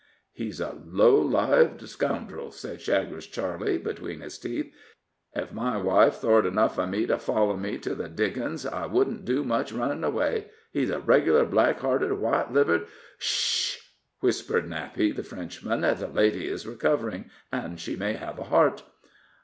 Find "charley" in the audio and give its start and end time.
3.27-3.77